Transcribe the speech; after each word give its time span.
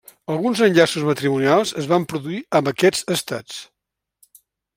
Alguns 0.35 0.61
enllaços 0.67 1.03
matrimonials 1.09 1.73
es 1.83 1.89
van 1.93 2.07
produir 2.15 2.41
amb 2.61 2.71
aquests 2.73 3.07
estats. 3.19 3.61